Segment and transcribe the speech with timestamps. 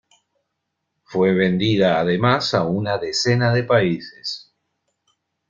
[1.03, 4.51] Fue vendida además a una decena de países.